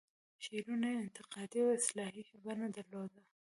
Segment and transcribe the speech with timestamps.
[0.43, 3.21] شعرونو یې انتقادي او اصلاحي بڼه درلوده.